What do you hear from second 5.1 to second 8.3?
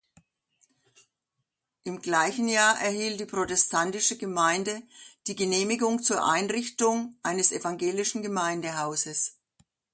die Genehmigung zur Einrichtung eines evangelisches